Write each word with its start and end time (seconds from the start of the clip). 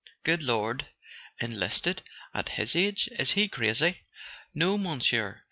"Good 0.23 0.41
Lord. 0.41 0.87
Enlisted? 1.39 2.01
At 2.33 2.49
his 2.57 2.75
age—is 2.75 3.33
he 3.33 3.47
crazy?" 3.47 4.01
"No, 4.55 4.75
Monsieur. 4.79 5.39